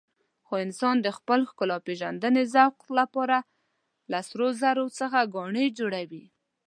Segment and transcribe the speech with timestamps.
[0.45, 3.37] خو انسان د خپل ښکلاپېژندنې ذوق لپاره
[4.11, 6.25] له سرو زرو څخه ګاڼې جوړوي.